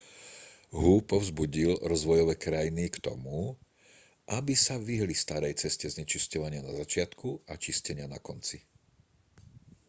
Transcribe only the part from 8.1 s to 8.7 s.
konci